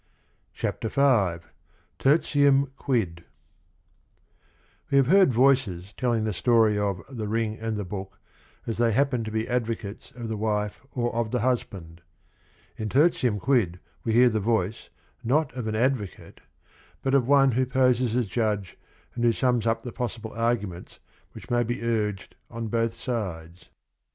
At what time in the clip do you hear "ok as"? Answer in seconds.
7.99-8.79